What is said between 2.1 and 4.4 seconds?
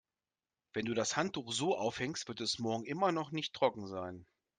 wird es morgen immer noch nicht trocken sein.